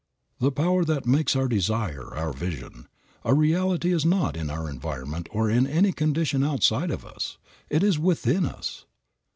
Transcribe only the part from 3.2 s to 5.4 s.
a reality is not in our environment